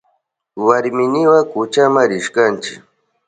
Warminiwa 0.67 1.39
kuchama 1.51 2.01
rishkanchi. 2.09 2.81